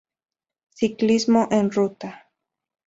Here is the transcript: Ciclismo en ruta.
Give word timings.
Ciclismo 0.79 1.47
en 1.51 1.71
ruta. 1.71 2.27